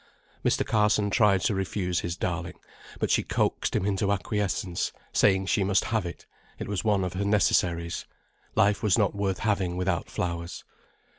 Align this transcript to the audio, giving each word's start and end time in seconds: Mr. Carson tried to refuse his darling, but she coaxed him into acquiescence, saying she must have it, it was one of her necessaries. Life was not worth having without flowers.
Mr. 0.43 0.65
Carson 0.65 1.11
tried 1.11 1.41
to 1.41 1.53
refuse 1.53 1.99
his 1.99 2.17
darling, 2.17 2.55
but 2.99 3.11
she 3.11 3.21
coaxed 3.21 3.75
him 3.75 3.85
into 3.85 4.11
acquiescence, 4.11 4.91
saying 5.13 5.45
she 5.45 5.63
must 5.63 5.83
have 5.85 6.07
it, 6.07 6.25
it 6.57 6.67
was 6.67 6.83
one 6.83 7.03
of 7.03 7.13
her 7.13 7.23
necessaries. 7.23 8.05
Life 8.55 8.81
was 8.81 8.97
not 8.97 9.13
worth 9.13 9.37
having 9.37 9.77
without 9.77 10.09
flowers. 10.09 10.63